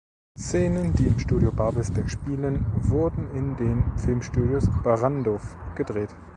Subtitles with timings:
[0.39, 6.09] Szenen die im Studio Babelsberg spielen wurden in den Filmstudios Barrandov gedreht.